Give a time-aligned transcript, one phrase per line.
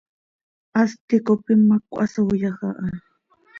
[0.73, 2.87] Hast ticop imac cöhasooyaj aha.